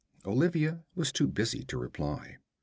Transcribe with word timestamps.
Olivia 0.25 0.83
was 0.95 1.11
too 1.11 1.27
busy 1.27 1.63
to 1.65 1.77
reply. 1.77 2.37